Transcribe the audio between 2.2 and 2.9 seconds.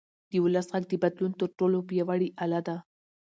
اله ده